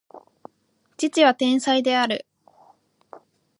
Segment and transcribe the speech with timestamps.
[0.97, 2.25] 父は天才である